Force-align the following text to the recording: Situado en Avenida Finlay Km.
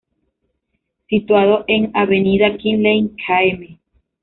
Situado 1.09 1.63
en 1.67 1.91
Avenida 1.93 2.57
Finlay 2.57 3.11
Km. 3.23 3.77